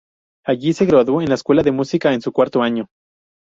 [0.43, 2.87] Allí se graduó en la escuela de música en su cuarto año.